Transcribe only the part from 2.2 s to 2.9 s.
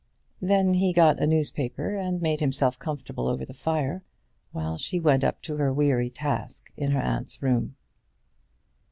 made himself